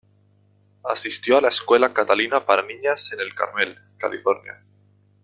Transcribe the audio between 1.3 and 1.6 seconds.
a la